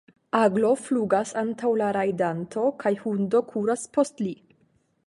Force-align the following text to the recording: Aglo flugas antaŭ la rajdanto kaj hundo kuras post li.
Aglo 0.37 0.71
flugas 0.85 1.33
antaŭ 1.41 1.71
la 1.83 1.91
rajdanto 1.99 2.65
kaj 2.85 2.95
hundo 3.05 3.45
kuras 3.53 3.87
post 3.99 4.27
li. 4.27 4.35